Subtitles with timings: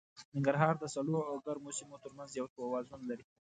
[0.35, 3.25] ننګرهار د سړو او ګرمو سیمو تر منځ یو توازن لري.